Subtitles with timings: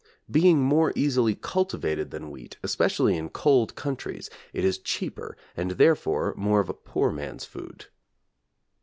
[0.31, 6.33] Being more easily cultivated than wheat, especially in cold countries, it is cheaper and therefore
[6.35, 7.85] more of a poor man's food.